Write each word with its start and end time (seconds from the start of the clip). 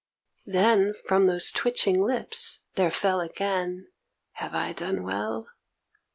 Then 0.47 0.95
from 1.05 1.27
those 1.27 1.51
twitching 1.51 2.01
lips 2.01 2.61
there 2.73 2.89
fell 2.89 3.21
again 3.21 3.89
'Have 4.31 4.55
I 4.55 4.73
done 4.73 5.03
well?' 5.03 5.51